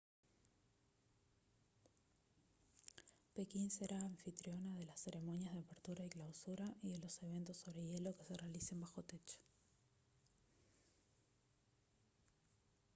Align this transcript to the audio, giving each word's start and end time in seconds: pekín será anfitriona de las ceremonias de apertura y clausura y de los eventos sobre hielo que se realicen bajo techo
pekín 3.35 3.69
será 3.69 3.99
anfitriona 3.99 4.73
de 4.73 4.85
las 4.85 4.99
ceremonias 5.01 5.53
de 5.53 5.59
apertura 5.59 6.03
y 6.03 6.09
clausura 6.09 6.65
y 6.81 6.89
de 6.91 6.97
los 6.97 7.21
eventos 7.21 7.57
sobre 7.57 7.85
hielo 7.85 8.15
que 8.17 8.25
se 8.25 8.35
realicen 8.35 8.81
bajo 8.81 9.03
techo 9.03 9.37